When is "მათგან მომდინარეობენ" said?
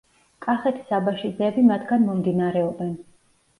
1.69-2.93